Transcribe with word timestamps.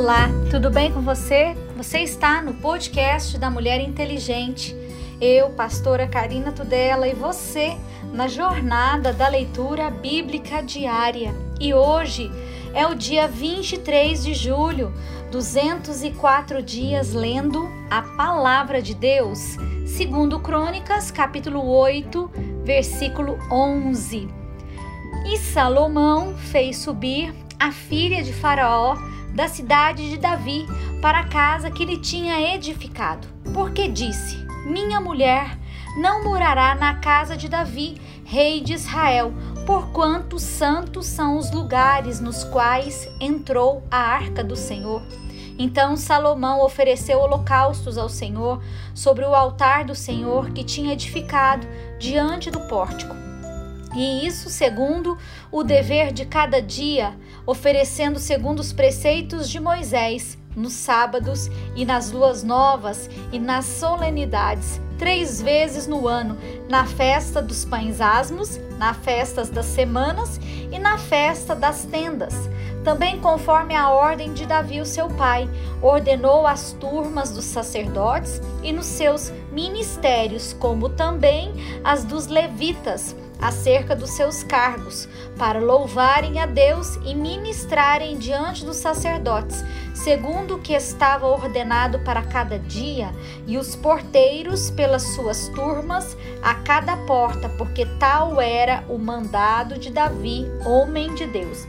Olá, 0.00 0.28
tudo 0.48 0.70
bem 0.70 0.92
com 0.92 1.00
você? 1.00 1.56
Você 1.76 1.98
está 1.98 2.40
no 2.40 2.54
podcast 2.54 3.36
da 3.36 3.50
Mulher 3.50 3.80
Inteligente. 3.80 4.72
Eu, 5.20 5.50
pastora 5.50 6.06
Karina 6.06 6.52
Tudela, 6.52 7.08
e 7.08 7.14
você 7.14 7.76
na 8.12 8.28
jornada 8.28 9.12
da 9.12 9.26
leitura 9.26 9.90
bíblica 9.90 10.62
diária. 10.62 11.34
E 11.60 11.74
hoje 11.74 12.30
é 12.74 12.86
o 12.86 12.94
dia 12.94 13.26
23 13.26 14.22
de 14.22 14.34
julho, 14.34 14.94
204 15.32 16.62
dias 16.62 17.12
lendo 17.12 17.68
a 17.90 18.00
palavra 18.00 18.80
de 18.80 18.94
Deus, 18.94 19.56
segundo 19.84 20.38
Crônicas, 20.38 21.10
capítulo 21.10 21.68
8, 21.68 22.30
versículo 22.62 23.36
11. 23.50 24.28
E 25.26 25.38
Salomão 25.38 26.36
fez 26.36 26.78
subir 26.78 27.34
a 27.58 27.72
filha 27.72 28.22
de 28.22 28.32
Faraó 28.32 28.96
da 29.38 29.46
cidade 29.46 30.10
de 30.10 30.18
Davi 30.18 30.66
para 31.00 31.20
a 31.20 31.28
casa 31.28 31.70
que 31.70 31.84
lhe 31.84 31.96
tinha 31.96 32.56
edificado, 32.56 33.28
porque 33.54 33.86
disse: 33.86 34.36
Minha 34.66 35.00
mulher 35.00 35.56
não 35.96 36.24
morará 36.24 36.74
na 36.74 36.94
casa 36.94 37.36
de 37.36 37.48
Davi, 37.48 38.00
rei 38.24 38.60
de 38.60 38.72
Israel, 38.72 39.32
porquanto 39.64 40.40
santos 40.40 41.06
são 41.06 41.38
os 41.38 41.52
lugares 41.52 42.18
nos 42.18 42.42
quais 42.42 43.08
entrou 43.20 43.84
a 43.88 43.98
arca 43.98 44.42
do 44.42 44.56
Senhor. 44.56 45.02
Então 45.56 45.96
Salomão 45.96 46.60
ofereceu 46.64 47.20
holocaustos 47.20 47.96
ao 47.96 48.08
Senhor 48.08 48.60
sobre 48.92 49.24
o 49.24 49.36
altar 49.36 49.84
do 49.84 49.94
Senhor 49.94 50.50
que 50.50 50.64
tinha 50.64 50.94
edificado 50.94 51.64
diante 52.00 52.50
do 52.50 52.58
pórtico 52.66 53.28
e 53.94 54.26
isso 54.26 54.50
segundo 54.50 55.16
o 55.50 55.62
dever 55.62 56.12
de 56.12 56.24
cada 56.24 56.60
dia, 56.60 57.14
oferecendo 57.48 58.18
segundo 58.18 58.60
os 58.60 58.74
preceitos 58.74 59.48
de 59.48 59.58
Moisés, 59.58 60.36
nos 60.54 60.74
sábados 60.74 61.50
e 61.74 61.82
nas 61.82 62.10
luas 62.10 62.44
novas 62.44 63.08
e 63.32 63.38
nas 63.38 63.64
solenidades, 63.64 64.78
três 64.98 65.40
vezes 65.40 65.86
no 65.86 66.06
ano, 66.06 66.36
na 66.68 66.84
festa 66.84 67.40
dos 67.40 67.64
pães 67.64 68.02
asmos, 68.02 68.60
na 68.76 68.92
festa 68.92 69.46
das 69.46 69.64
semanas 69.64 70.38
e 70.70 70.78
na 70.78 70.98
festa 70.98 71.56
das 71.56 71.86
tendas. 71.86 72.34
Também 72.84 73.18
conforme 73.18 73.74
a 73.74 73.88
ordem 73.88 74.34
de 74.34 74.44
Davi, 74.44 74.82
o 74.82 74.86
seu 74.86 75.08
pai, 75.08 75.48
ordenou 75.80 76.46
as 76.46 76.72
turmas 76.72 77.30
dos 77.30 77.46
sacerdotes 77.46 78.42
e 78.62 78.74
nos 78.74 78.86
seus 78.86 79.32
ministérios, 79.50 80.52
como 80.52 80.90
também 80.90 81.54
as 81.82 82.04
dos 82.04 82.26
levitas, 82.26 83.16
acerca 83.40 83.94
dos 83.94 84.10
seus 84.10 84.42
cargos, 84.42 85.08
para 85.38 85.60
louvarem 85.60 86.40
a 86.40 86.46
Deus 86.46 86.96
e 87.04 87.14
ministrarem 87.14 88.18
diante 88.18 88.64
dos 88.64 88.76
sacerdotes, 88.76 89.64
segundo 89.94 90.56
o 90.56 90.58
que 90.58 90.72
estava 90.72 91.26
ordenado 91.26 91.98
para 92.00 92.22
cada 92.22 92.58
dia, 92.58 93.10
e 93.46 93.56
os 93.56 93.76
porteiros 93.76 94.70
pelas 94.70 95.02
suas 95.14 95.48
turmas 95.48 96.16
a 96.42 96.54
cada 96.54 96.96
porta, 96.98 97.48
porque 97.50 97.86
tal 97.98 98.40
era 98.40 98.84
o 98.88 98.98
mandado 98.98 99.78
de 99.78 99.90
Davi, 99.90 100.46
homem 100.64 101.14
de 101.14 101.26
Deus 101.26 101.66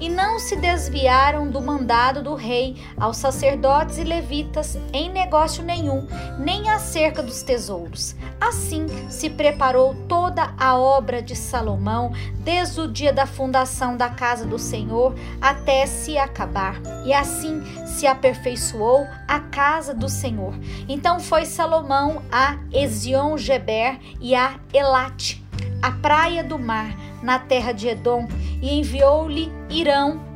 e 0.00 0.08
não 0.08 0.38
se 0.38 0.56
desviaram 0.56 1.48
do 1.48 1.60
mandado 1.60 2.22
do 2.22 2.34
rei 2.34 2.76
aos 2.98 3.16
sacerdotes 3.16 3.98
e 3.98 4.04
levitas 4.04 4.78
em 4.92 5.10
negócio 5.10 5.62
nenhum, 5.62 6.06
nem 6.38 6.68
acerca 6.70 7.22
dos 7.22 7.42
tesouros. 7.42 8.14
Assim 8.40 8.86
se 9.08 9.30
preparou 9.30 9.94
toda 10.08 10.52
a 10.58 10.76
obra 10.76 11.22
de 11.22 11.36
Salomão, 11.36 12.12
desde 12.38 12.80
o 12.80 12.88
dia 12.88 13.12
da 13.12 13.26
fundação 13.26 13.96
da 13.96 14.10
casa 14.10 14.44
do 14.44 14.58
Senhor 14.58 15.14
até 15.40 15.86
se 15.86 16.18
acabar. 16.18 16.80
E 17.04 17.12
assim 17.12 17.62
se 17.86 18.06
aperfeiçoou 18.06 19.06
a 19.28 19.40
casa 19.40 19.94
do 19.94 20.08
Senhor. 20.08 20.54
Então 20.88 21.20
foi 21.20 21.44
Salomão 21.44 22.22
a 22.30 22.58
Ezion-Geber 22.72 23.98
e 24.20 24.34
a 24.34 24.58
Elate, 24.72 25.44
a 25.80 25.90
praia 25.90 26.42
do 26.42 26.58
mar, 26.58 26.94
na 27.22 27.38
terra 27.38 27.72
de 27.72 27.88
Edom, 27.88 28.26
e 28.60 28.78
enviou-lhe 28.78 29.52
Irão 29.70 30.32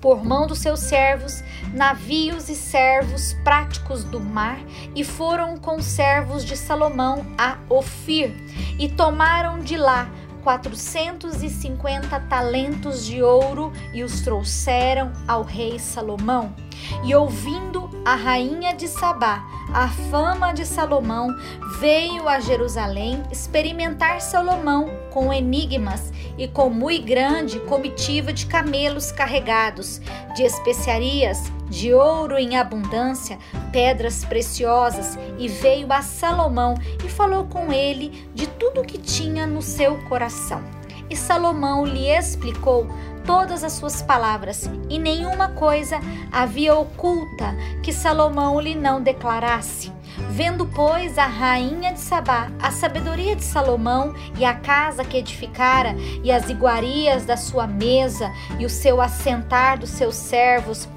por 0.00 0.24
mão 0.24 0.46
dos 0.46 0.58
seus 0.60 0.80
servos, 0.80 1.42
navios 1.74 2.48
e 2.48 2.54
servos 2.54 3.34
práticos 3.44 4.04
do 4.04 4.20
mar, 4.20 4.58
e 4.94 5.02
foram 5.02 5.56
com 5.56 5.82
servos 5.82 6.44
de 6.44 6.56
Salomão 6.56 7.26
a 7.36 7.58
Ofir, 7.68 8.32
e 8.78 8.88
tomaram 8.88 9.58
de 9.58 9.76
lá 9.76 10.08
450 10.42 12.20
talentos 12.20 13.04
de 13.04 13.22
ouro 13.22 13.72
e 13.92 14.02
os 14.02 14.20
trouxeram 14.20 15.12
ao 15.26 15.42
rei 15.42 15.78
Salomão. 15.78 16.67
E 17.04 17.14
ouvindo 17.14 17.88
a 18.04 18.14
rainha 18.14 18.74
de 18.74 18.88
Sabá 18.88 19.44
a 19.72 19.88
fama 20.10 20.52
de 20.52 20.64
Salomão, 20.64 21.36
veio 21.78 22.28
a 22.28 22.40
Jerusalém 22.40 23.22
experimentar 23.30 24.20
Salomão 24.20 24.90
com 25.10 25.32
enigmas 25.32 26.12
e 26.38 26.48
com 26.48 26.70
muito 26.70 27.06
grande 27.06 27.60
comitiva 27.60 28.32
de 28.32 28.46
camelos 28.46 29.12
carregados, 29.12 30.00
de 30.34 30.42
especiarias, 30.42 31.52
de 31.68 31.92
ouro 31.92 32.38
em 32.38 32.56
abundância, 32.56 33.38
pedras 33.70 34.24
preciosas, 34.24 35.18
e 35.38 35.48
veio 35.48 35.92
a 35.92 36.00
Salomão 36.00 36.74
e 37.04 37.08
falou 37.08 37.44
com 37.44 37.72
ele 37.72 38.28
de 38.34 38.46
tudo 38.46 38.84
que 38.84 38.98
tinha 38.98 39.46
no 39.46 39.60
seu 39.60 39.98
coração. 40.08 40.77
E 41.10 41.16
Salomão 41.16 41.84
lhe 41.84 42.08
explicou 42.08 42.86
todas 43.24 43.62
as 43.62 43.74
suas 43.74 44.00
palavras, 44.00 44.70
e 44.88 44.98
nenhuma 44.98 45.48
coisa 45.48 46.00
havia 46.32 46.74
oculta 46.74 47.54
que 47.82 47.92
Salomão 47.92 48.58
lhe 48.58 48.74
não 48.74 49.02
declarasse. 49.02 49.92
Vendo, 50.30 50.66
pois, 50.66 51.18
a 51.18 51.26
rainha 51.26 51.92
de 51.92 52.00
Sabá 52.00 52.50
a 52.60 52.70
sabedoria 52.70 53.36
de 53.36 53.44
Salomão 53.44 54.14
e 54.38 54.44
a 54.44 54.54
casa 54.54 55.04
que 55.04 55.16
edificara, 55.18 55.94
e 56.24 56.32
as 56.32 56.48
iguarias 56.48 57.24
da 57.24 57.36
sua 57.36 57.66
mesa, 57.66 58.32
e 58.58 58.64
o 58.64 58.70
seu 58.70 59.00
assentar 59.00 59.78
dos 59.78 59.90
seus 59.90 60.16
servos, 60.16 60.88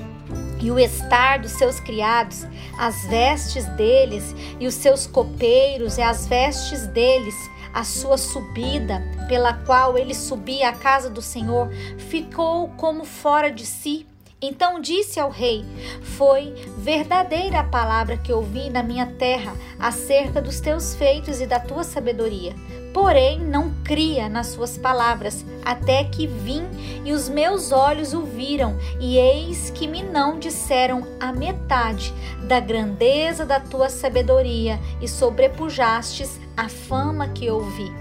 e 0.61 0.71
o 0.71 0.79
estar 0.79 1.39
dos 1.39 1.51
seus 1.51 1.79
criados, 1.79 2.45
as 2.77 3.03
vestes 3.05 3.65
deles, 3.69 4.35
e 4.59 4.67
os 4.67 4.75
seus 4.75 5.05
copeiros, 5.07 5.97
e 5.97 6.01
as 6.01 6.27
vestes 6.27 6.87
deles, 6.87 7.35
a 7.73 7.83
sua 7.83 8.17
subida, 8.17 9.01
pela 9.31 9.53
qual 9.53 9.97
ele 9.97 10.13
subia 10.13 10.67
à 10.67 10.73
casa 10.73 11.09
do 11.09 11.21
Senhor, 11.21 11.69
ficou 11.97 12.67
como 12.75 13.05
fora 13.05 13.49
de 13.49 13.65
si. 13.65 14.05
Então 14.41 14.81
disse 14.81 15.21
ao 15.21 15.29
rei: 15.29 15.63
Foi 16.01 16.53
verdadeira 16.79 17.61
a 17.61 17.63
palavra 17.63 18.17
que 18.17 18.33
ouvi 18.33 18.69
na 18.69 18.83
minha 18.83 19.05
terra 19.05 19.55
acerca 19.79 20.41
dos 20.41 20.59
teus 20.59 20.93
feitos 20.95 21.39
e 21.39 21.45
da 21.45 21.61
tua 21.61 21.85
sabedoria. 21.85 22.53
Porém, 22.93 23.39
não 23.39 23.73
cria 23.85 24.27
nas 24.27 24.47
suas 24.47 24.77
palavras, 24.77 25.45
até 25.63 26.03
que 26.03 26.27
vim 26.27 26.65
e 27.05 27.13
os 27.13 27.29
meus 27.29 27.71
olhos 27.71 28.13
o 28.13 28.23
viram, 28.23 28.77
e 28.99 29.17
eis 29.17 29.69
que 29.69 29.87
me 29.87 30.03
não 30.03 30.39
disseram 30.39 31.07
a 31.21 31.31
metade 31.31 32.13
da 32.49 32.59
grandeza 32.59 33.45
da 33.45 33.61
tua 33.61 33.87
sabedoria, 33.87 34.77
e 35.01 35.07
sobrepujastes 35.07 36.37
a 36.57 36.67
fama 36.67 37.29
que 37.29 37.49
ouvi. 37.49 38.00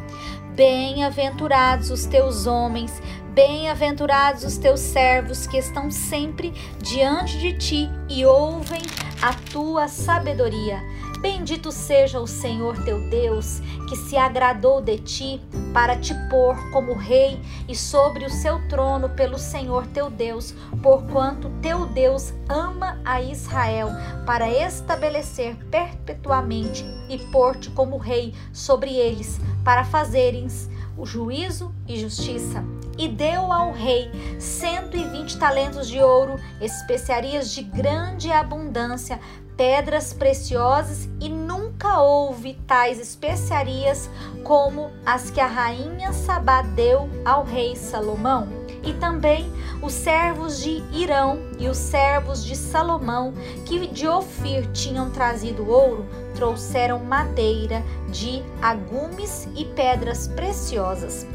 Bem-aventurados 0.54 1.90
os 1.90 2.06
teus 2.06 2.46
homens, 2.46 3.00
bem-aventurados 3.34 4.44
os 4.44 4.58
teus 4.58 4.80
servos 4.80 5.46
que 5.46 5.56
estão 5.56 5.90
sempre 5.90 6.52
diante 6.82 7.38
de 7.38 7.52
ti 7.56 7.90
e 8.08 8.24
ouvem 8.24 8.82
a 9.22 9.32
tua 9.52 9.86
sabedoria. 9.88 10.80
Bendito 11.20 11.70
seja 11.70 12.18
o 12.18 12.26
Senhor 12.26 12.82
teu 12.82 12.98
Deus, 13.10 13.60
que 13.86 13.94
se 13.94 14.16
agradou 14.16 14.80
de 14.80 14.96
ti 14.96 15.40
para 15.74 15.94
te 15.94 16.14
pôr 16.30 16.56
como 16.70 16.94
rei 16.94 17.38
e 17.68 17.76
sobre 17.76 18.24
o 18.24 18.30
seu 18.30 18.66
trono 18.68 19.10
pelo 19.10 19.38
Senhor 19.38 19.86
teu 19.88 20.08
Deus, 20.08 20.54
porquanto 20.82 21.50
teu 21.60 21.84
Deus 21.84 22.32
ama 22.48 22.98
a 23.04 23.20
Israel, 23.20 23.90
para 24.24 24.48
estabelecer 24.48 25.56
perpetuamente 25.70 26.86
e 27.08 27.18
pôr-te 27.18 27.70
como 27.70 27.98
rei 27.98 28.32
sobre 28.50 28.94
eles, 28.94 29.38
para 29.62 29.84
fazeres 29.84 30.70
o 30.96 31.06
juízo 31.06 31.74
e 31.86 31.98
justiça. 31.98 32.64
E 32.98 33.08
deu 33.08 33.52
ao 33.52 33.72
rei 33.72 34.10
cento 34.38 34.96
e 34.96 35.04
vinte 35.04 35.38
talentos 35.38 35.88
de 35.88 36.00
ouro, 36.00 36.36
especiarias 36.60 37.50
de 37.50 37.62
grande 37.62 38.30
abundância, 38.30 39.18
pedras 39.56 40.12
preciosas 40.12 41.08
e 41.20 41.28
nunca 41.28 42.00
houve 42.00 42.54
tais 42.66 42.98
especiarias 42.98 44.08
como 44.44 44.90
as 45.04 45.30
que 45.30 45.40
a 45.40 45.46
rainha 45.46 46.12
Sabá 46.12 46.62
deu 46.62 47.08
ao 47.24 47.44
rei 47.44 47.76
Salomão. 47.76 48.59
E 48.82 48.92
também 48.94 49.52
os 49.82 49.92
servos 49.92 50.58
de 50.62 50.82
Irão 50.92 51.38
e 51.58 51.68
os 51.68 51.76
servos 51.76 52.44
de 52.44 52.56
Salomão, 52.56 53.34
que 53.66 53.86
de 53.86 54.08
Ofir 54.08 54.70
tinham 54.72 55.10
trazido 55.10 55.68
ouro, 55.68 56.06
trouxeram 56.34 56.98
madeira 57.04 57.82
de 58.08 58.42
agumes 58.62 59.48
e 59.54 59.64
pedras 59.64 60.28
preciosas. 60.28 61.26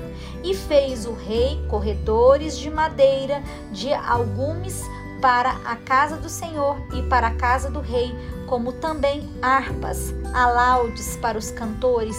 E 0.44 0.56
fez 0.56 1.06
o 1.06 1.14
rei 1.14 1.64
corredores 1.68 2.58
de 2.58 2.70
madeira 2.70 3.42
de 3.72 3.94
algumes 3.94 4.82
para 5.22 5.52
a 5.66 5.76
casa 5.76 6.18
do 6.18 6.30
Senhor 6.30 6.78
e 6.94 7.02
para 7.04 7.28
a 7.28 7.36
casa 7.36 7.70
do 7.70 7.80
rei, 7.80 8.14
como 8.46 8.72
também 8.74 9.28
harpas, 9.42 10.14
alaudes 10.34 11.18
para 11.18 11.38
os 11.38 11.50
cantores, 11.52 12.18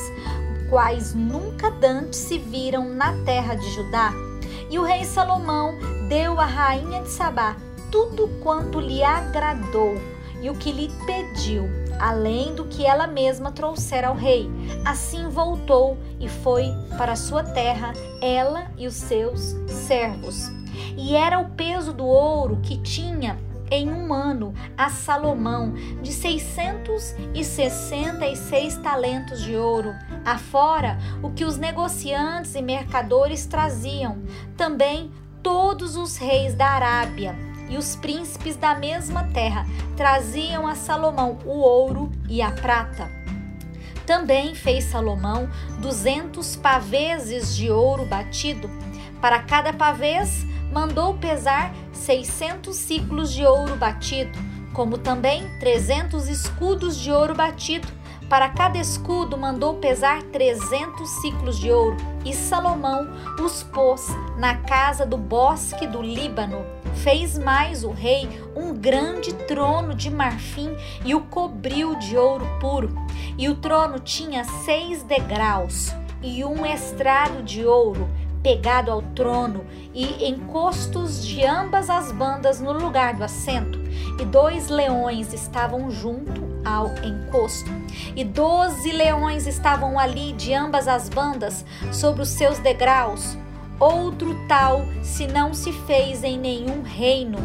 quais 0.68 1.14
nunca 1.14 1.70
dantes 1.70 2.18
se 2.18 2.38
viram 2.38 2.88
na 2.88 3.12
terra 3.24 3.54
de 3.54 3.70
Judá. 3.70 4.25
E 4.70 4.78
o 4.78 4.82
rei 4.82 5.04
Salomão 5.04 5.74
deu 6.08 6.40
à 6.40 6.44
rainha 6.44 7.02
de 7.02 7.10
Sabá 7.10 7.56
tudo 7.90 8.28
quanto 8.42 8.80
lhe 8.80 9.02
agradou 9.02 9.94
e 10.40 10.48
o 10.50 10.54
que 10.54 10.70
lhe 10.70 10.90
pediu, 11.06 11.64
além 11.98 12.54
do 12.54 12.66
que 12.66 12.84
ela 12.84 13.06
mesma 13.06 13.50
trouxera 13.50 14.08
ao 14.08 14.14
rei. 14.14 14.50
Assim 14.84 15.28
voltou 15.28 15.96
e 16.20 16.28
foi 16.28 16.66
para 16.98 17.16
sua 17.16 17.42
terra, 17.42 17.94
ela 18.20 18.70
e 18.76 18.86
os 18.86 18.92
seus 18.94 19.56
servos. 19.66 20.52
E 20.96 21.16
era 21.16 21.38
o 21.38 21.48
peso 21.50 21.92
do 21.92 22.04
ouro 22.04 22.58
que 22.62 22.76
tinha 22.78 23.38
em 23.70 23.88
um 23.90 24.12
ano 24.12 24.52
a 24.76 24.90
Salomão 24.90 25.72
de 26.02 26.12
666 26.12 28.76
talentos 28.76 29.42
de 29.42 29.56
ouro, 29.56 29.94
afora 30.26 30.98
o 31.22 31.30
que 31.30 31.44
os 31.44 31.56
negociantes 31.56 32.56
e 32.56 32.60
mercadores 32.60 33.46
traziam, 33.46 34.18
também 34.56 35.12
todos 35.40 35.94
os 35.94 36.16
reis 36.16 36.52
da 36.52 36.66
Arábia 36.66 37.36
e 37.68 37.76
os 37.76 37.94
príncipes 37.94 38.56
da 38.56 38.74
mesma 38.74 39.24
terra 39.32 39.64
traziam 39.96 40.66
a 40.66 40.74
Salomão 40.74 41.38
o 41.44 41.58
ouro 41.60 42.10
e 42.28 42.42
a 42.42 42.50
prata. 42.50 43.08
Também 44.04 44.54
fez 44.54 44.84
Salomão 44.84 45.48
duzentos 45.78 46.56
paveses 46.56 47.56
de 47.56 47.70
ouro 47.70 48.04
batido. 48.04 48.68
Para 49.20 49.40
cada 49.40 49.72
pavês 49.72 50.44
mandou 50.72 51.14
pesar 51.14 51.72
seiscentos 51.92 52.76
ciclos 52.76 53.32
de 53.32 53.44
ouro 53.44 53.76
batido, 53.76 54.36
como 54.72 54.98
também 54.98 55.48
trezentos 55.58 56.28
escudos 56.28 56.96
de 56.96 57.10
ouro 57.10 57.34
batido 57.34 57.95
para 58.28 58.48
cada 58.48 58.78
escudo 58.78 59.36
mandou 59.36 59.74
pesar 59.74 60.22
trezentos 60.24 61.08
ciclos 61.20 61.58
de 61.58 61.70
ouro, 61.70 61.96
e 62.24 62.32
Salomão 62.32 63.08
os 63.40 63.62
pôs 63.62 64.08
na 64.36 64.56
casa 64.56 65.06
do 65.06 65.16
bosque 65.16 65.86
do 65.86 66.02
Líbano. 66.02 66.64
Fez 66.96 67.38
mais 67.38 67.84
o 67.84 67.90
rei 67.90 68.28
um 68.56 68.74
grande 68.74 69.32
trono 69.32 69.94
de 69.94 70.10
marfim 70.10 70.74
e 71.04 71.14
o 71.14 71.20
cobriu 71.20 71.94
de 71.96 72.16
ouro 72.16 72.46
puro. 72.60 72.90
E 73.38 73.48
o 73.48 73.54
trono 73.54 74.00
tinha 74.00 74.42
seis 74.44 75.02
degraus 75.02 75.94
e 76.22 76.44
um 76.44 76.66
estrado 76.66 77.42
de 77.42 77.64
ouro 77.64 78.08
pegado 78.42 78.90
ao 78.90 79.02
trono 79.02 79.64
e 79.92 80.28
encostos 80.28 81.26
de 81.26 81.44
ambas 81.44 81.90
as 81.90 82.12
bandas 82.12 82.60
no 82.60 82.72
lugar 82.72 83.14
do 83.14 83.24
assento, 83.24 83.78
e 84.20 84.24
dois 84.24 84.68
leões 84.68 85.32
estavam 85.32 85.90
junto 85.90 86.55
ao 86.66 86.92
encosto, 87.04 87.70
e 88.16 88.24
doze 88.24 88.90
leões 88.90 89.46
estavam 89.46 89.96
ali 89.98 90.32
de 90.32 90.52
ambas 90.52 90.88
as 90.88 91.08
bandas 91.08 91.64
sobre 91.92 92.22
os 92.22 92.28
seus 92.28 92.58
degraus. 92.58 93.38
Outro 93.78 94.34
tal 94.48 94.84
se 95.02 95.26
não 95.28 95.54
se 95.54 95.70
fez 95.70 96.24
em 96.24 96.36
nenhum 96.36 96.82
reino. 96.82 97.38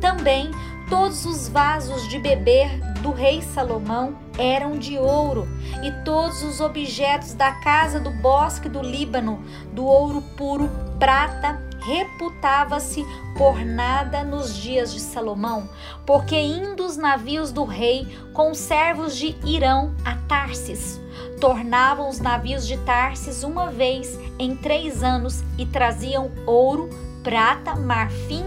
Também 0.00 0.50
todos 0.88 1.26
os 1.26 1.48
vasos 1.48 2.06
de 2.08 2.18
beber 2.18 2.78
do 3.02 3.10
rei 3.10 3.42
Salomão 3.42 4.16
eram 4.38 4.78
de 4.78 4.96
ouro, 4.96 5.48
e 5.82 5.90
todos 6.04 6.42
os 6.42 6.60
objetos 6.60 7.34
da 7.34 7.52
casa 7.52 7.98
do 7.98 8.10
bosque 8.10 8.68
do 8.68 8.80
Líbano, 8.80 9.42
do 9.72 9.84
ouro 9.84 10.22
puro, 10.36 10.70
prata, 10.98 11.60
reputava-se 11.88 13.02
por 13.34 13.64
nada 13.64 14.22
nos 14.22 14.54
dias 14.54 14.92
de 14.92 15.00
Salomão, 15.00 15.66
porque 16.04 16.36
indo 16.36 16.84
os 16.84 16.98
navios 16.98 17.50
do 17.50 17.64
rei 17.64 18.06
com 18.34 18.50
os 18.50 18.58
servos 18.58 19.16
de 19.16 19.34
Irão 19.42 19.94
a 20.04 20.14
Tarsis, 20.28 21.00
tornavam 21.40 22.10
os 22.10 22.20
navios 22.20 22.66
de 22.66 22.76
Tarsis 22.78 23.42
uma 23.42 23.70
vez 23.70 24.18
em 24.38 24.54
três 24.54 25.02
anos 25.02 25.42
e 25.56 25.64
traziam 25.64 26.30
ouro, 26.46 26.90
prata, 27.22 27.74
marfim, 27.74 28.44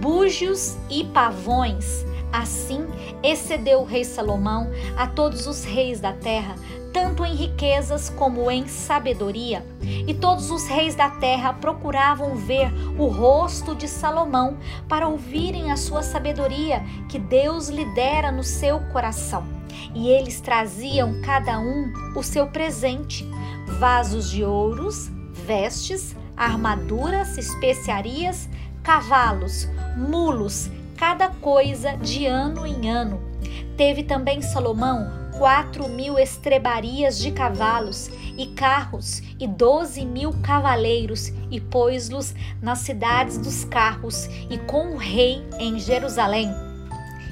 búgios 0.00 0.76
e 0.88 1.02
pavões. 1.06 2.06
Assim 2.32 2.86
excedeu 3.22 3.80
o 3.80 3.84
rei 3.84 4.04
Salomão 4.04 4.70
a 4.96 5.08
todos 5.08 5.46
os 5.48 5.64
reis 5.64 6.00
da 6.00 6.12
terra, 6.12 6.54
tanto 6.96 7.26
em 7.26 7.34
riquezas 7.34 8.08
como 8.08 8.50
em 8.50 8.66
sabedoria. 8.66 9.62
E 9.82 10.14
todos 10.14 10.50
os 10.50 10.66
reis 10.66 10.94
da 10.94 11.10
terra 11.10 11.52
procuravam 11.52 12.36
ver 12.36 12.72
o 12.98 13.04
rosto 13.04 13.74
de 13.74 13.86
Salomão 13.86 14.56
para 14.88 15.06
ouvirem 15.06 15.70
a 15.70 15.76
sua 15.76 16.02
sabedoria 16.02 16.82
que 17.06 17.18
Deus 17.18 17.68
lhe 17.68 17.84
dera 17.94 18.32
no 18.32 18.42
seu 18.42 18.80
coração. 18.94 19.44
E 19.94 20.08
eles 20.08 20.40
traziam 20.40 21.20
cada 21.20 21.60
um 21.60 21.92
o 22.16 22.22
seu 22.22 22.46
presente: 22.46 23.28
vasos 23.78 24.30
de 24.30 24.42
ouros, 24.42 25.10
vestes, 25.34 26.16
armaduras, 26.34 27.36
especiarias, 27.36 28.48
cavalos, 28.82 29.68
mulos, 29.98 30.70
cada 30.96 31.28
coisa 31.28 31.94
de 31.98 32.24
ano 32.24 32.66
em 32.66 32.88
ano. 32.88 33.20
Teve 33.76 34.02
também 34.02 34.40
Salomão 34.40 35.25
quatro 35.38 35.88
mil 35.88 36.18
estrebarias 36.18 37.18
de 37.18 37.30
cavalos 37.30 38.10
e 38.36 38.46
carros 38.48 39.22
e 39.38 39.46
doze 39.46 40.04
mil 40.04 40.32
cavaleiros 40.42 41.32
e 41.50 41.60
pôs-los 41.60 42.34
nas 42.60 42.80
cidades 42.80 43.38
dos 43.38 43.64
carros 43.64 44.26
e 44.50 44.58
com 44.58 44.94
o 44.94 44.96
rei 44.96 45.42
em 45.58 45.78
Jerusalém. 45.78 46.48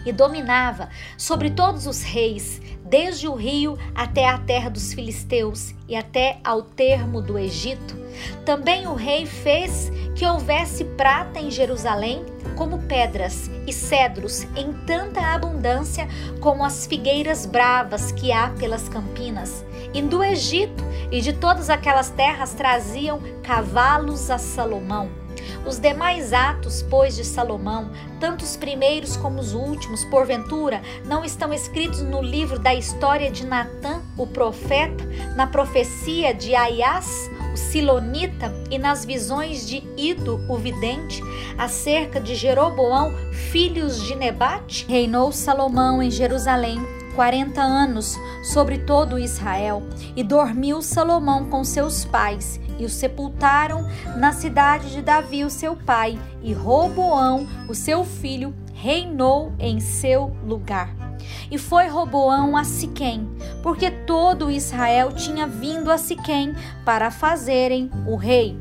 E 0.06 0.12
dominava 0.12 0.90
sobre 1.16 1.50
todos 1.50 1.86
os 1.86 2.02
reis, 2.02 2.60
desde 2.84 3.26
o 3.26 3.34
rio 3.34 3.78
até 3.94 4.28
a 4.28 4.36
terra 4.36 4.68
dos 4.68 4.92
filisteus 4.92 5.74
e 5.88 5.96
até 5.96 6.38
ao 6.44 6.62
termo 6.62 7.22
do 7.22 7.38
Egito. 7.38 7.96
Também 8.44 8.86
o 8.86 8.94
rei 8.94 9.24
fez 9.24 9.90
que 10.14 10.26
houvesse 10.26 10.84
prata 10.84 11.40
em 11.40 11.50
Jerusalém 11.50 12.22
como 12.54 12.82
pedras 12.82 13.50
e 13.66 13.72
cedros 13.72 14.44
em 14.56 14.72
tanta 14.86 15.20
abundância 15.20 16.08
como 16.40 16.64
as 16.64 16.86
figueiras 16.86 17.46
bravas 17.46 18.12
que 18.12 18.32
há 18.32 18.50
pelas 18.50 18.88
campinas. 18.88 19.64
E 19.92 20.02
do 20.02 20.22
Egito 20.22 20.84
e 21.10 21.20
de 21.20 21.32
todas 21.32 21.70
aquelas 21.70 22.10
terras 22.10 22.54
traziam 22.54 23.20
cavalos 23.42 24.30
a 24.30 24.38
Salomão. 24.38 25.24
Os 25.66 25.78
demais 25.78 26.32
atos, 26.32 26.82
pois, 26.82 27.16
de 27.16 27.24
Salomão, 27.24 27.90
tanto 28.20 28.44
os 28.44 28.56
primeiros 28.56 29.16
como 29.16 29.40
os 29.40 29.54
últimos, 29.54 30.04
porventura, 30.04 30.82
não 31.06 31.24
estão 31.24 31.52
escritos 31.52 32.02
no 32.02 32.20
livro 32.20 32.58
da 32.58 32.74
história 32.74 33.30
de 33.30 33.46
Natã, 33.46 34.02
o 34.16 34.26
profeta, 34.26 35.04
na 35.36 35.46
profecia 35.46 36.34
de 36.34 36.54
Aias, 36.54 37.30
o 37.54 37.56
Silonita, 37.56 38.52
e 38.68 38.78
nas 38.78 39.04
visões 39.04 39.66
de 39.66 39.82
Ido, 39.96 40.44
o 40.48 40.56
vidente, 40.56 41.22
acerca 41.56 42.20
de 42.20 42.34
Jeroboão, 42.34 43.14
filhos 43.32 44.02
de 44.02 44.16
Nebate? 44.16 44.84
Reinou 44.88 45.30
Salomão 45.30 46.02
em 46.02 46.10
Jerusalém 46.10 46.84
quarenta 47.14 47.62
anos 47.62 48.18
sobre 48.42 48.78
todo 48.78 49.20
Israel, 49.20 49.84
e 50.16 50.24
dormiu 50.24 50.82
Salomão 50.82 51.44
com 51.44 51.62
seus 51.62 52.04
pais, 52.04 52.60
e 52.76 52.84
o 52.84 52.90
sepultaram 52.90 53.88
na 54.16 54.32
cidade 54.32 54.90
de 54.90 55.00
Davi, 55.00 55.44
o 55.44 55.50
seu 55.50 55.76
pai, 55.76 56.18
e 56.42 56.52
Roboão, 56.52 57.46
o 57.68 57.74
seu 57.74 58.04
filho, 58.04 58.52
reinou 58.74 59.52
em 59.60 59.78
seu 59.78 60.36
lugar. 60.44 61.03
E 61.50 61.58
foi 61.58 61.88
Roboão 61.88 62.56
a 62.56 62.64
Siquém, 62.64 63.28
porque 63.62 63.90
todo 63.90 64.50
Israel 64.50 65.12
tinha 65.12 65.46
vindo 65.46 65.90
a 65.90 65.98
Siquém 65.98 66.54
para 66.84 67.10
fazerem 67.10 67.90
o 68.06 68.16
rei. 68.16 68.58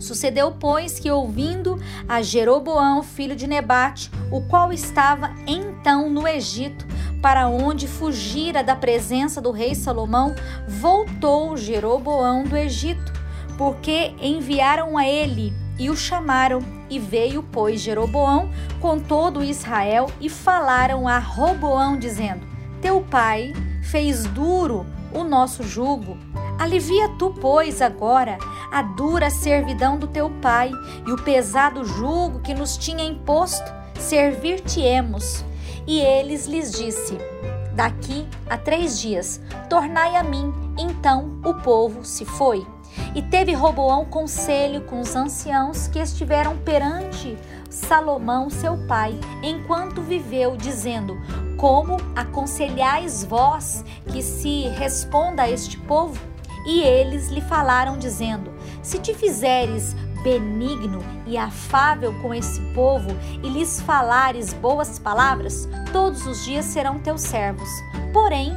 Sucedeu, 0.00 0.52
pois, 0.58 0.98
que 0.98 1.10
ouvindo 1.10 1.78
a 2.08 2.22
Jeroboão, 2.22 3.02
filho 3.02 3.36
de 3.36 3.46
Nebate, 3.46 4.10
o 4.32 4.40
qual 4.40 4.72
estava 4.72 5.30
então 5.46 6.08
no 6.08 6.26
Egito, 6.26 6.86
para 7.20 7.48
onde 7.48 7.86
fugira 7.86 8.64
da 8.64 8.74
presença 8.74 9.42
do 9.42 9.50
rei 9.50 9.74
Salomão, 9.74 10.34
voltou 10.66 11.54
Jeroboão 11.54 12.44
do 12.44 12.56
Egito, 12.56 13.12
porque 13.58 14.14
enviaram 14.22 14.96
a 14.96 15.06
ele 15.06 15.52
e 15.78 15.90
o 15.90 15.96
chamaram, 15.96 16.60
e 16.90 16.98
veio, 16.98 17.42
pois, 17.42 17.80
Jeroboão 17.80 18.50
com 18.80 18.98
todo 18.98 19.42
Israel 19.42 20.10
e 20.20 20.28
falaram 20.28 21.06
a 21.06 21.18
Roboão, 21.18 21.98
dizendo: 21.98 22.46
Teu 22.82 23.00
pai 23.00 23.52
fez 23.82 24.24
duro 24.24 24.84
o 25.14 25.24
nosso 25.24 25.62
jugo. 25.62 26.18
Alivia 26.58 27.08
tu, 27.18 27.34
pois, 27.40 27.80
agora 27.80 28.36
a 28.70 28.82
dura 28.82 29.30
servidão 29.30 29.98
do 29.98 30.06
teu 30.06 30.30
pai 30.42 30.70
e 31.06 31.12
o 31.12 31.22
pesado 31.22 31.84
jugo 31.84 32.40
que 32.40 32.54
nos 32.54 32.76
tinha 32.76 33.04
imposto, 33.04 33.72
servir-te-emos. 33.98 35.44
E 35.86 35.98
eles 36.00 36.46
lhes 36.46 36.70
disse: 36.72 37.16
Daqui 37.74 38.28
a 38.48 38.56
três 38.56 39.00
dias, 39.00 39.40
tornai 39.68 40.16
a 40.16 40.22
mim. 40.22 40.52
Então 40.78 41.40
o 41.44 41.54
povo 41.54 42.04
se 42.04 42.24
foi. 42.24 42.66
E 43.14 43.22
teve 43.22 43.52
Roboão 43.52 44.04
conselho 44.04 44.82
com 44.82 45.00
os 45.00 45.14
anciãos 45.16 45.86
que 45.88 45.98
estiveram 45.98 46.56
perante 46.58 47.36
Salomão, 47.68 48.50
seu 48.50 48.76
pai, 48.86 49.18
enquanto 49.42 50.02
viveu, 50.02 50.56
dizendo: 50.56 51.16
Como 51.56 51.96
aconselhais 52.16 53.24
vós 53.24 53.84
que 54.06 54.22
se 54.22 54.68
responda 54.68 55.42
a 55.42 55.50
este 55.50 55.76
povo? 55.76 56.20
E 56.66 56.80
eles 56.80 57.28
lhe 57.28 57.40
falaram, 57.40 57.98
dizendo: 57.98 58.52
Se 58.82 58.98
te 58.98 59.14
fizeres 59.14 59.94
benigno 60.22 61.02
e 61.26 61.38
afável 61.38 62.12
com 62.20 62.34
esse 62.34 62.60
povo 62.74 63.08
e 63.42 63.48
lhes 63.48 63.80
falares 63.80 64.52
boas 64.52 64.98
palavras, 64.98 65.68
todos 65.92 66.26
os 66.26 66.44
dias 66.44 66.66
serão 66.66 66.98
teus 66.98 67.22
servos. 67.22 67.68
Porém, 68.12 68.52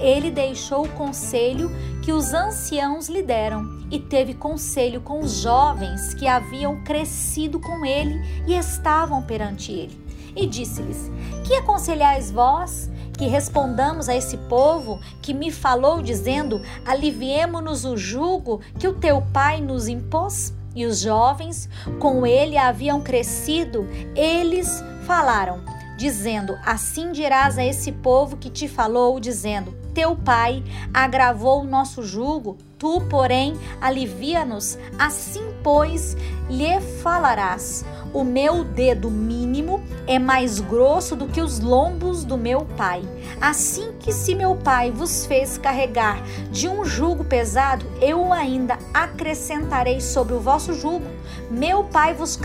ele 0.00 0.30
deixou 0.30 0.84
o 0.84 0.88
conselho 0.90 1.70
que 2.02 2.12
os 2.12 2.34
anciãos 2.34 3.08
lhe 3.08 3.22
deram 3.22 3.80
e 3.90 3.98
teve 3.98 4.34
conselho 4.34 5.00
com 5.00 5.20
os 5.20 5.40
jovens 5.40 6.14
que 6.14 6.26
haviam 6.26 6.82
crescido 6.82 7.60
com 7.60 7.84
ele 7.84 8.20
e 8.46 8.54
estavam 8.54 9.22
perante 9.22 9.72
ele. 9.72 10.00
E 10.34 10.46
disse-lhes: 10.46 11.10
Que 11.44 11.54
aconselhais 11.54 12.30
vós? 12.30 12.90
Que 13.16 13.26
respondamos 13.26 14.08
a 14.08 14.16
esse 14.16 14.36
povo 14.36 14.98
que 15.20 15.34
me 15.34 15.50
falou, 15.50 16.02
dizendo: 16.02 16.60
Aliviemo-nos 16.86 17.84
o 17.84 17.96
jugo 17.96 18.60
que 18.78 18.88
o 18.88 18.94
teu 18.94 19.22
pai 19.32 19.60
nos 19.60 19.88
impôs? 19.88 20.54
E 20.74 20.86
os 20.86 21.00
jovens 21.00 21.68
com 21.98 22.26
ele 22.26 22.56
haviam 22.56 23.02
crescido, 23.02 23.86
eles 24.16 24.82
falaram, 25.06 25.62
dizendo: 26.02 26.58
Assim 26.66 27.12
dirás 27.12 27.56
a 27.56 27.64
esse 27.64 27.92
povo 27.92 28.36
que 28.36 28.50
te 28.50 28.66
falou, 28.66 29.20
dizendo: 29.20 29.72
Teu 29.94 30.16
pai 30.16 30.64
agravou 30.92 31.62
o 31.62 31.66
nosso 31.66 32.02
jugo, 32.02 32.58
tu, 32.82 33.00
porém, 33.02 33.56
alivia-nos. 33.80 34.76
Assim, 34.98 35.54
pois, 35.62 36.16
lhe 36.50 36.80
falarás: 37.00 37.84
O 38.12 38.24
meu 38.24 38.64
dedo 38.64 39.08
mínimo 39.08 39.80
é 40.04 40.18
mais 40.18 40.58
grosso 40.58 41.14
do 41.14 41.28
que 41.28 41.40
os 41.40 41.60
lombos 41.60 42.24
do 42.24 42.36
meu 42.36 42.66
pai. 42.76 43.02
Assim 43.40 43.92
que 44.00 44.12
se 44.12 44.34
meu 44.34 44.56
pai 44.56 44.90
vos 44.90 45.24
fez 45.26 45.56
carregar 45.56 46.20
de 46.50 46.68
um 46.68 46.84
jugo 46.84 47.22
pesado, 47.22 47.86
eu 48.00 48.32
ainda 48.32 48.76
acrescentarei 48.92 50.00
sobre 50.00 50.34
o 50.34 50.40
vosso 50.40 50.74
jugo. 50.74 51.06
Meu 51.48 51.84
pai 51.84 52.14
vos 52.14 52.36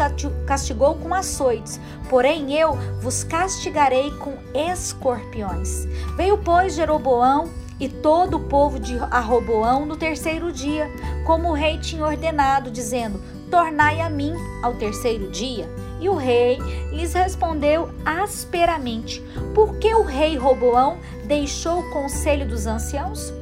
castigou 0.46 0.94
com 0.96 1.15
açoites, 1.15 1.79
porém 2.12 2.53
eu 2.53 2.77
vos 3.01 3.24
castigarei 3.24 4.12
com 4.12 4.38
escorpiões. 4.53 5.88
Veio, 6.15 6.38
pois, 6.38 6.75
Jeroboão 6.75 7.50
e 7.79 7.88
todo 7.88 8.38
o 8.38 8.43
povo 8.48 8.79
de 8.79 8.98
Arroboão 8.98 9.86
no 9.86 9.96
terceiro 9.96 10.51
dia, 10.51 10.89
como 11.25 11.50
o 11.50 11.53
rei 11.53 11.77
tinha 11.77 12.05
ordenado, 12.05 12.72
dizendo: 12.72 13.22
Tornai 13.50 14.01
a 14.01 14.10
mim 14.10 14.34
ao 14.63 14.74
terceiro 14.75 15.29
dia. 15.29 15.69
E 16.00 16.10
o 16.10 16.15
rei 16.15 16.57
lhes 16.91 17.13
respondeu 17.13 17.89
asperamente: 18.05 19.22
Por 19.53 19.77
que 19.77 19.93
o 19.93 20.03
rei 20.03 20.38
Roboão 20.38 20.98
deixou 21.25 21.79
o 21.79 21.89
conselho 21.91 22.48
dos 22.48 22.67
anciãos? 22.67 23.34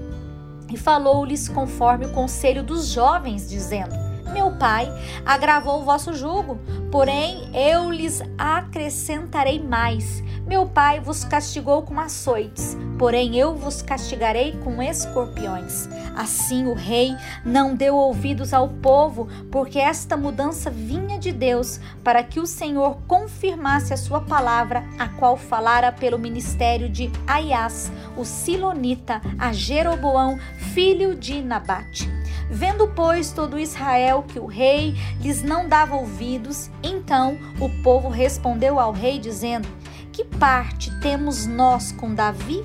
E 0.71 0.77
falou-lhes 0.77 1.47
conforme 1.47 2.05
o 2.05 2.11
conselho 2.11 2.63
dos 2.63 2.87
jovens, 2.87 3.49
dizendo: 3.49 4.04
Meu 4.35 4.51
pai 4.51 4.91
agravou 5.25 5.79
o 5.79 5.85
vosso 5.85 6.13
jugo, 6.13 6.59
porém 6.91 7.49
eu 7.53 7.89
lhes 7.89 8.21
acrescentarei 8.37 9.63
mais. 9.63 10.21
Meu 10.45 10.65
pai 10.65 10.99
vos 10.99 11.23
castigou 11.23 11.83
com 11.83 11.97
açoites, 11.97 12.75
porém 12.99 13.37
eu 13.37 13.55
vos 13.55 13.81
castigarei 13.81 14.51
com 14.61 14.83
escorpiões. 14.83 15.87
Assim 16.17 16.67
o 16.67 16.73
rei 16.73 17.15
não 17.45 17.73
deu 17.73 17.95
ouvidos 17.95 18.53
ao 18.53 18.67
povo, 18.67 19.29
porque 19.49 19.79
esta 19.79 20.17
mudança 20.17 20.69
vinha 20.69 21.17
de 21.17 21.31
Deus, 21.31 21.79
para 22.03 22.21
que 22.21 22.41
o 22.41 22.45
Senhor 22.45 22.97
confirmasse 23.07 23.93
a 23.93 23.97
sua 23.97 24.19
palavra, 24.19 24.83
a 24.99 25.07
qual 25.07 25.37
falara 25.37 25.93
pelo 25.93 26.19
ministério 26.19 26.89
de 26.89 27.09
Aias, 27.25 27.89
o 28.17 28.25
Silonita, 28.25 29.21
a 29.39 29.53
Jeroboão, 29.53 30.37
filho 30.73 31.15
de 31.15 31.41
Nabate. 31.41 32.14
Vendo, 32.49 32.87
pois, 32.87 33.31
todo 33.31 33.59
Israel 33.59 34.23
que 34.27 34.39
o 34.39 34.45
rei 34.45 34.95
lhes 35.19 35.41
não 35.41 35.67
dava 35.67 35.95
ouvidos, 35.95 36.69
então 36.83 37.37
o 37.59 37.69
povo 37.81 38.09
respondeu 38.09 38.79
ao 38.79 38.91
rei, 38.91 39.19
dizendo: 39.19 39.67
que 40.15 40.23
parte 40.23 40.97
temos 41.01 41.45
nós 41.45 41.91
com 41.91 42.15
Davi? 42.15 42.63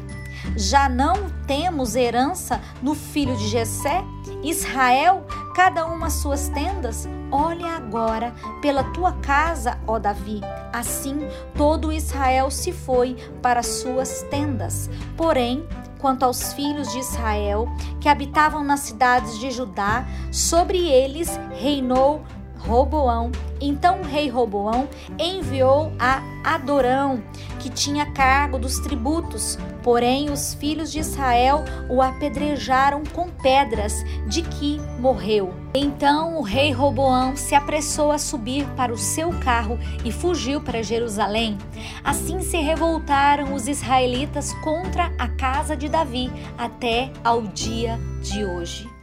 Já 0.57 0.89
não 0.89 1.29
temos 1.49 1.97
herança 1.97 2.61
no 2.81 2.95
filho 2.95 3.37
de 3.37 3.49
Jessé? 3.49 4.05
Israel, 4.41 5.27
cada 5.53 5.85
uma 5.85 6.11
suas 6.11 6.49
tendas? 6.49 7.09
Olha 7.29 7.71
agora 7.77 8.33
pela 8.63 8.85
tua 8.85 9.15
casa, 9.15 9.77
ó 9.85 9.99
Davi. 9.99 10.41
Assim 10.73 11.27
todo 11.57 11.93
Israel 11.93 12.53
se 12.53 12.71
foi 12.71 13.17
para 13.43 13.65
suas 13.65 14.23
tendas. 14.31 14.89
Porém, 15.17 15.67
quanto 16.01 16.25
aos 16.25 16.53
filhos 16.53 16.91
de 16.93 16.99
Israel, 16.99 17.69
que 18.01 18.09
habitavam 18.09 18.65
nas 18.65 18.81
cidades 18.81 19.39
de 19.39 19.51
Judá, 19.51 20.07
sobre 20.33 20.89
eles 20.89 21.39
reinou 21.59 22.23
Roboão. 22.61 23.33
Então 23.61 24.01
o 24.01 24.05
rei 24.05 24.29
Roboão 24.29 24.89
enviou 25.19 25.93
a 25.99 26.23
Adorão, 26.45 27.23
que 27.59 27.69
tinha 27.69 28.07
cargo 28.13 28.59
dos 28.59 28.79
tributos. 28.79 29.59
Porém, 29.83 30.31
os 30.31 30.55
filhos 30.55 30.93
de 30.93 30.99
Israel 30.99 31.65
o 31.89 32.01
apedrejaram 32.03 33.03
com 33.13 33.29
pedras, 33.29 34.05
de 34.27 34.43
que 34.43 34.81
morreu. 34.99 35.55
Então 35.75 36.39
o 36.39 36.43
rei 36.43 36.71
Roboão 36.71 37.37
se 37.37 37.55
apressou 37.55 38.11
a 38.13 38.19
subir 38.19 38.67
para 38.77 38.93
o 38.93 38.99
seu 38.99 39.31
carro 39.41 39.79
e 40.05 40.13
fugiu 40.13 40.61
para 40.61 40.83
Jerusalém. 40.83 41.57
Assim 42.05 42.41
se 42.41 42.59
revoltaram 42.59 43.55
os 43.55 43.69
israelitas 43.69 44.53
contra 44.63 45.13
a 45.19 45.29
casa 45.29 45.77
de 45.77 45.89
Davi 45.89 46.31
até 46.59 47.11
ao 47.25 47.43
dia 47.43 47.99
de 48.23 48.45
hoje. 48.45 49.00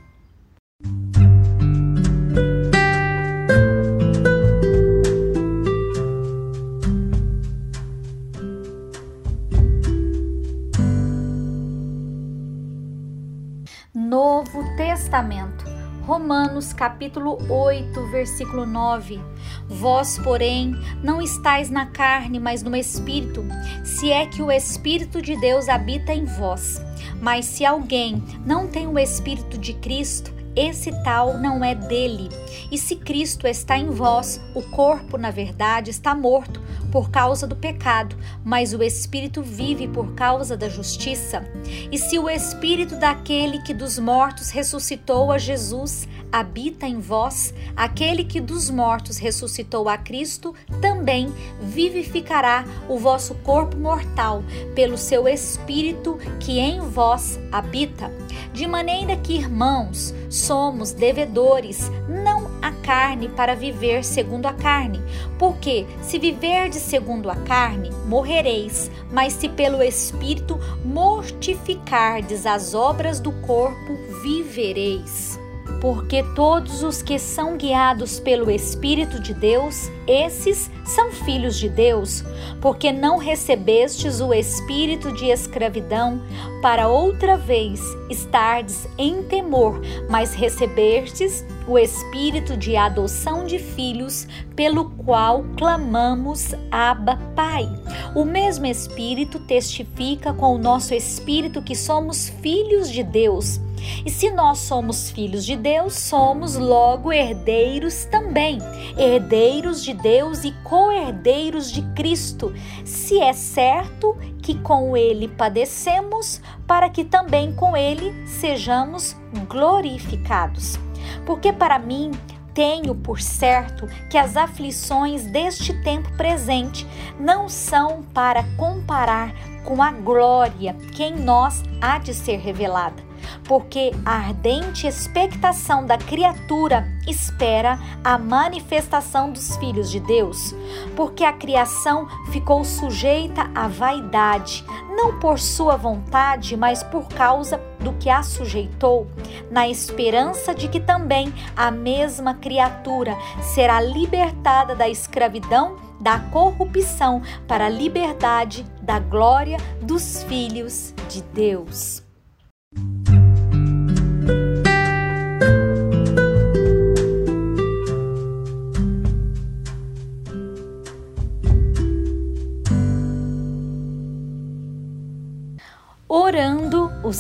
Testamento. 15.18 15.66
Romanos 16.04 16.74
capítulo 16.74 17.40
8, 17.52 18.12
versículo 18.12 18.68
9. 18.68 19.20
Vós, 19.68 20.20
porém, 20.20 20.76
não 21.04 21.20
estáis 21.20 21.72
na 21.72 21.88
carne, 21.88 22.40
mas 22.40 22.62
no 22.62 22.76
espírito, 22.76 23.44
se 23.84 24.12
é 24.12 24.28
que 24.28 24.44
o 24.44 24.52
espírito 24.52 25.20
de 25.20 25.36
Deus 25.42 25.68
habita 25.70 26.14
em 26.14 26.24
vós. 26.24 26.80
Mas 27.20 27.46
se 27.46 27.66
alguém 27.66 28.24
não 28.46 28.68
tem 28.68 28.86
o 28.86 29.00
espírito 29.00 29.58
de 29.58 29.74
Cristo, 29.74 30.32
esse 30.56 30.92
tal 31.04 31.36
não 31.40 31.66
é 31.66 31.74
dele. 31.74 32.30
E 32.72 32.78
se 32.78 32.96
Cristo 32.96 33.48
está 33.48 33.78
em 33.78 33.90
vós, 33.90 34.42
o 34.54 34.62
corpo, 34.62 35.18
na 35.18 35.32
verdade, 35.32 35.92
está 35.92 36.14
morto 36.16 36.62
por 36.92 37.10
causa 37.10 37.46
do 37.46 37.56
pecado, 37.56 38.16
mas 38.44 38.74
o 38.74 38.82
espírito 38.82 39.42
vive 39.42 39.88
por 39.88 40.14
causa 40.14 40.56
da 40.56 40.70
justiça. 40.70 41.44
E 41.92 41.98
se 41.98 42.18
o 42.18 42.30
espírito 42.30 42.96
daquele 42.96 43.62
que 43.62 43.74
dos 43.74 44.00
mortos 44.00 44.50
ressuscitou 44.50 45.32
a 45.32 45.38
Jesus 45.38 46.08
habita 46.32 46.86
em 46.86 47.00
vós, 47.00 47.54
aquele 47.76 48.24
que 48.24 48.42
dos 48.42 48.70
mortos 48.70 49.18
ressuscitou 49.18 49.88
a 49.88 49.98
Cristo 49.98 50.54
também 50.82 51.32
vivificará 51.62 52.66
o 52.90 52.98
vosso 52.98 53.36
corpo 53.36 53.78
mortal 53.78 54.44
pelo 54.76 54.98
seu 54.98 55.28
espírito 55.28 56.18
que 56.40 56.60
em 56.60 56.82
vós 56.82 57.40
habita. 57.52 58.12
De 58.54 58.68
maneira 58.68 59.16
que, 59.18 59.36
irmãos, 59.36 60.14
somos 60.30 60.92
devedores, 60.92 61.90
não 62.10 62.47
a 62.62 62.72
carne 62.72 63.30
para 63.30 63.56
viver 63.56 64.04
segundo 64.04 64.46
a 64.46 64.54
carne. 64.54 65.02
Porque 65.38 65.86
se 66.02 66.18
viverdes 66.18 66.82
segundo 66.82 67.30
a 67.30 67.36
carne, 67.36 67.92
morrereis, 68.06 68.90
mas 69.12 69.34
se 69.34 69.50
pelo 69.50 69.84
Espírito 69.84 70.60
mortificardes 70.84 72.46
as 72.46 72.74
obras 72.74 73.20
do 73.20 73.32
corpo, 73.42 73.98
vivereis. 74.22 75.37
Porque 75.80 76.24
todos 76.36 76.82
os 76.82 77.02
que 77.02 77.20
são 77.20 77.56
guiados 77.56 78.20
pelo 78.20 78.50
Espírito 78.50 79.22
de 79.22 79.34
Deus, 79.34 79.90
esses 80.08 80.72
são 80.84 81.12
filhos 81.12 81.58
de 81.60 81.70
Deus, 81.70 82.24
porque 82.62 82.92
não 82.92 83.18
recebestes 83.18 84.22
o 84.22 84.34
espírito 84.34 85.12
de 85.12 85.26
escravidão 85.26 86.22
para 86.62 86.88
outra 86.88 87.38
vez 87.38 87.82
estardes 88.10 88.88
em 88.98 89.22
temor, 89.24 89.82
mas 90.10 90.34
recebestes 90.34 91.46
o 91.68 91.78
espírito 91.78 92.56
de 92.56 92.78
adoção 92.78 93.46
de 93.46 93.60
filhos, 93.60 94.26
pelo 94.56 94.90
qual 94.92 95.44
clamamos 95.58 96.54
Abba, 96.72 97.18
Pai. 97.36 97.68
O 98.16 98.24
mesmo 98.24 98.66
espírito 98.66 99.40
testifica 99.40 100.34
com 100.34 100.56
o 100.56 100.58
nosso 100.58 100.94
espírito 100.94 101.62
que 101.62 101.76
somos 101.76 102.30
filhos 102.30 102.90
de 102.90 103.04
Deus. 103.04 103.60
E 104.06 104.10
se 104.10 104.32
nós 104.32 104.60
somos 104.60 105.10
filhos 105.10 105.46
de 105.46 105.56
Deus, 105.56 105.94
somos 105.94 106.56
logo 106.56 107.12
herdeiros 107.12 108.06
também, 108.06 108.60
herdeiros 108.98 109.84
de 109.84 109.94
Deus 109.94 110.44
e 110.44 110.52
co-herdeiros 110.64 111.72
de 111.72 111.82
Cristo, 111.94 112.54
se 112.86 113.20
é 113.20 113.34
certo 113.34 114.18
que 114.42 114.56
com 114.60 114.96
ele 114.96 115.28
padecemos, 115.28 116.42
para 116.66 116.90
que 116.90 117.04
também 117.04 117.54
com 117.54 117.76
ele 117.76 118.14
sejamos 118.26 119.16
glorificados. 119.48 120.80
Porque 121.26 121.52
para 121.52 121.80
mim 121.80 122.12
tenho 122.54 122.96
por 122.96 123.22
certo 123.22 123.88
que 124.10 124.18
as 124.18 124.36
aflições 124.36 125.28
deste 125.28 125.74
tempo 125.84 126.12
presente 126.18 126.88
não 127.20 127.48
são 127.48 128.04
para 128.14 128.44
comparar 128.58 129.32
com 129.64 129.84
a 129.84 129.92
glória 129.92 130.74
que 130.94 131.04
em 131.04 131.16
nós 131.16 131.62
há 131.80 132.00
de 132.00 132.14
ser 132.14 132.38
revelada 132.38 133.07
porque 133.44 133.92
a 134.06 134.16
ardente 134.16 134.88
expectação 134.88 135.86
da 135.86 135.98
criatura 135.98 136.88
espera 137.08 137.80
a 138.04 138.18
manifestação 138.18 139.32
dos 139.32 139.56
filhos 139.58 139.90
de 139.90 140.00
Deus, 140.00 140.54
porque 140.96 141.24
a 141.24 141.34
criação 141.34 142.08
ficou 142.32 142.64
sujeita 142.64 143.50
à 143.56 143.68
vaidade, 143.68 144.66
não 144.96 145.20
por 145.20 145.40
sua 145.40 145.76
vontade, 145.78 146.58
mas 146.58 146.84
por 146.84 147.08
causa 147.08 147.62
do 147.80 147.94
que 147.94 148.10
a 148.10 148.24
sujeitou, 148.24 149.08
na 149.50 149.68
esperança 149.68 150.54
de 150.54 150.68
que 150.68 150.80
também 150.80 151.34
a 151.56 151.72
mesma 151.72 152.34
criatura 152.34 153.18
será 153.42 153.80
libertada 153.80 154.76
da 154.76 154.90
escravidão 154.90 155.78
da 156.00 156.20
corrupção 156.20 157.22
para 157.48 157.66
a 157.66 157.70
liberdade 157.70 158.64
da 158.82 159.00
glória 159.00 159.58
dos 159.82 160.24
filhos 160.24 160.94
de 161.10 161.22
Deus. 161.22 162.07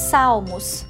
Salmos. 0.10 0.86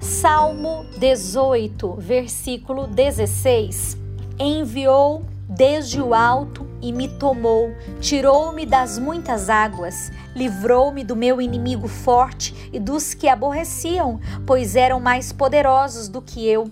Salmo 0.00 0.86
18, 0.96 1.92
versículo 1.98 2.86
16. 2.86 3.98
Enviou 4.38 5.26
desde 5.46 6.00
o 6.00 6.14
alto 6.14 6.66
e 6.80 6.90
me 6.90 7.06
tomou, 7.06 7.74
tirou-me 8.00 8.64
das 8.64 8.98
muitas 8.98 9.50
águas, 9.50 10.10
livrou-me 10.34 11.04
do 11.04 11.14
meu 11.14 11.38
inimigo 11.38 11.86
forte 11.86 12.70
e 12.72 12.80
dos 12.80 13.12
que 13.12 13.28
aborreciam, 13.28 14.18
pois 14.46 14.74
eram 14.74 14.98
mais 15.00 15.30
poderosos 15.30 16.08
do 16.08 16.22
que 16.22 16.48
eu. 16.48 16.70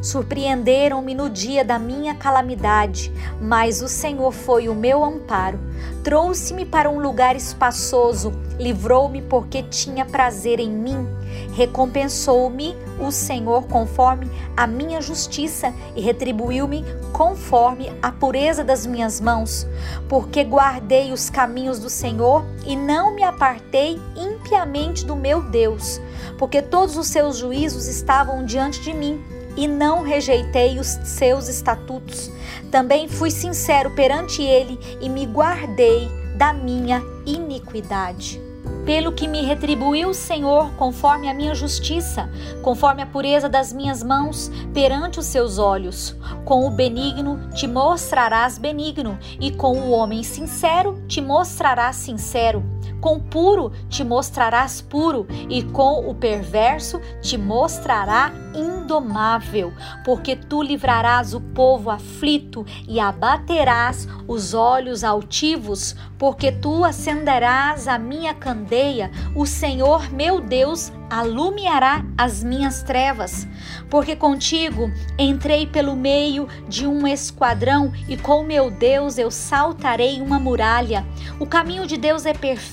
Surpreenderam-me 0.00 1.14
no 1.14 1.28
dia 1.28 1.64
da 1.64 1.80
minha 1.80 2.14
calamidade, 2.14 3.12
mas 3.40 3.82
o 3.82 3.88
Senhor 3.88 4.30
foi 4.30 4.68
o 4.68 4.74
meu 4.74 5.04
amparo. 5.04 5.58
Trouxe-me 6.04 6.64
para 6.64 6.88
um 6.88 7.00
lugar 7.00 7.34
espaçoso, 7.34 8.32
livrou-me 8.62 9.20
porque 9.22 9.62
tinha 9.64 10.06
prazer 10.06 10.60
em 10.60 10.70
mim. 10.70 11.06
Recompensou-me 11.54 12.76
o 13.00 13.10
Senhor 13.10 13.66
conforme 13.66 14.30
a 14.56 14.66
minha 14.66 15.00
justiça 15.00 15.74
e 15.96 16.00
retribuiu-me 16.00 16.84
conforme 17.12 17.92
a 18.00 18.12
pureza 18.12 18.62
das 18.62 18.86
minhas 18.86 19.20
mãos, 19.20 19.66
porque 20.08 20.44
guardei 20.44 21.12
os 21.12 21.28
caminhos 21.28 21.78
do 21.78 21.90
Senhor 21.90 22.44
e 22.64 22.76
não 22.76 23.14
me 23.14 23.22
apartei 23.22 24.00
impiamente 24.16 25.04
do 25.04 25.16
meu 25.16 25.42
Deus, 25.42 26.00
porque 26.38 26.62
todos 26.62 26.96
os 26.96 27.08
seus 27.08 27.38
juízos 27.38 27.86
estavam 27.86 28.44
diante 28.44 28.80
de 28.80 28.92
mim 28.94 29.20
e 29.56 29.66
não 29.66 30.02
rejeitei 30.02 30.78
os 30.78 30.86
seus 30.86 31.48
estatutos. 31.48 32.30
Também 32.70 33.08
fui 33.08 33.30
sincero 33.30 33.90
perante 33.90 34.42
ele 34.42 34.78
e 35.00 35.08
me 35.08 35.26
guardei 35.26 36.08
da 36.36 36.52
minha 36.54 37.02
iniquidade 37.26 38.51
pelo 38.84 39.12
que 39.12 39.28
me 39.28 39.42
retribuiu 39.42 40.10
o 40.10 40.14
Senhor 40.14 40.70
conforme 40.72 41.28
a 41.28 41.34
minha 41.34 41.54
justiça, 41.54 42.28
conforme 42.62 43.02
a 43.02 43.06
pureza 43.06 43.48
das 43.48 43.72
minhas 43.72 44.02
mãos 44.02 44.50
perante 44.72 45.20
os 45.20 45.26
seus 45.26 45.58
olhos. 45.58 46.16
Com 46.44 46.66
o 46.66 46.70
benigno 46.70 47.38
te 47.54 47.66
mostrarás 47.66 48.58
benigno, 48.58 49.18
e 49.40 49.50
com 49.50 49.78
o 49.78 49.90
homem 49.90 50.22
sincero 50.22 51.02
te 51.06 51.20
mostrarás 51.20 51.96
sincero. 51.96 52.71
Com 53.00 53.16
o 53.16 53.20
puro 53.20 53.72
te 53.88 54.04
mostrarás 54.04 54.80
puro, 54.80 55.26
e 55.48 55.62
com 55.62 56.08
o 56.08 56.14
perverso 56.14 57.00
te 57.20 57.36
mostrará 57.36 58.32
indomável, 58.54 59.72
porque 60.04 60.36
tu 60.36 60.62
livrarás 60.62 61.34
o 61.34 61.40
povo 61.40 61.90
aflito 61.90 62.64
e 62.86 63.00
abaterás 63.00 64.06
os 64.28 64.54
olhos 64.54 65.04
altivos, 65.04 65.96
porque 66.18 66.52
tu 66.52 66.84
acenderás 66.84 67.88
a 67.88 67.98
minha 67.98 68.34
candeia, 68.34 69.10
o 69.34 69.46
Senhor 69.46 70.12
meu 70.12 70.40
Deus 70.40 70.92
alumiará 71.10 72.04
as 72.16 72.42
minhas 72.42 72.82
trevas, 72.82 73.46
porque 73.90 74.16
contigo 74.16 74.90
entrei 75.18 75.66
pelo 75.66 75.94
meio 75.94 76.48
de 76.66 76.86
um 76.86 77.06
esquadrão 77.06 77.92
e 78.08 78.16
com 78.16 78.42
meu 78.42 78.70
Deus 78.70 79.18
eu 79.18 79.30
saltarei 79.30 80.22
uma 80.22 80.38
muralha. 80.38 81.04
O 81.38 81.44
caminho 81.44 81.86
de 81.86 81.98
Deus 81.98 82.24
é 82.24 82.32
perfeito, 82.32 82.71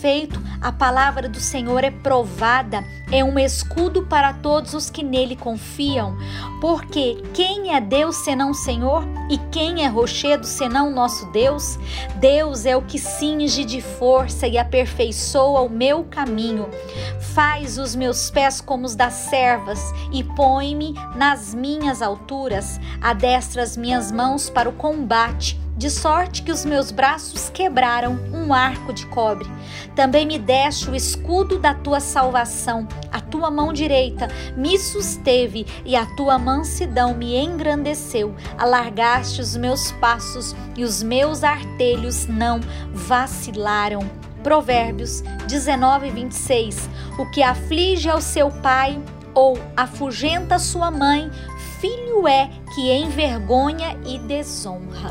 a 0.62 0.72
palavra 0.72 1.28
do 1.28 1.40
Senhor 1.40 1.84
é 1.84 1.92
provada, 1.92 2.86
é 3.12 3.22
um 3.22 3.38
escudo 3.38 4.04
para 4.04 4.32
todos 4.32 4.74
os 4.74 4.90
que 4.90 5.04
nele 5.04 5.36
confiam. 5.36 6.18
Porque 6.62 7.22
quem 7.34 7.76
é 7.76 7.82
Deus 7.82 8.16
senão 8.16 8.52
o 8.52 8.54
Senhor? 8.54 9.04
E 9.30 9.38
quem 9.52 9.84
é 9.84 9.88
rochedo 9.88 10.46
senão 10.46 10.90
nosso 10.90 11.26
Deus? 11.32 11.78
Deus 12.16 12.66
é 12.66 12.78
o 12.78 12.82
que 12.82 12.98
cinge 12.98 13.66
de 13.66 13.82
força 13.82 14.48
e 14.48 14.58
aperfeiçoa 14.58 15.62
o 15.62 15.70
meu 15.70 16.06
caminho. 16.06 16.70
Faz 17.34 17.78
os 17.78 17.94
meus 17.94 18.32
pés 18.32 18.62
como 18.62 18.86
os 18.86 18.96
das 18.96 19.14
servas 19.14 19.80
e 20.14 20.24
põe-me 20.24 20.94
nas 21.16 21.54
minhas 21.54 22.02
alturas, 22.02 22.80
adestra 23.02 23.64
as 23.64 23.76
minhas 23.76 24.12
mãos 24.12 24.50
para 24.50 24.70
o 24.70 24.74
combate 24.74 25.60
de 25.80 25.89
sorte 25.89 26.44
que 26.44 26.52
os 26.52 26.65
meus 26.65 26.92
braços 26.92 27.50
quebraram 27.50 28.20
um 28.34 28.54
arco 28.54 28.92
de 28.92 29.06
cobre. 29.06 29.50
Também 29.96 30.26
me 30.26 30.38
deste 30.38 30.89
o 30.89 30.96
escudo 30.96 31.58
da 31.58 31.74
tua 31.74 32.02
salvação, 32.02 32.86
a 33.10 33.22
tua 33.22 33.50
mão 33.50 33.72
direita 33.72 34.28
me 34.58 34.78
susteve 34.78 35.65
e 35.86 35.96
a 35.96 36.06
tua 36.18 36.38
mansidão 36.38 37.15
me 37.15 37.38
engrandeceu. 37.38 38.36
Alargaste 38.58 39.39
os 39.39 39.56
meus 39.56 39.94
passos 39.94 40.54
e 40.76 40.84
os 40.84 41.02
meus 41.02 41.46
artelhos 41.46 42.28
não 42.28 42.60
vacilaram. 42.92 44.02
Provérbios 44.44 45.22
19, 45.48 46.12
26. 46.12 46.89
O 47.18 47.26
que 47.32 47.42
aflige 47.42 48.10
ao 48.10 48.20
seu 48.20 48.52
pai 48.52 49.02
ou 49.34 49.58
afugenta 49.78 50.60
sua 50.60 50.92
mãe, 50.92 51.32
filho 51.80 52.28
é 52.28 52.50
que 52.76 52.92
envergonha 52.92 53.98
e 54.06 54.20
desonra. 54.20 55.10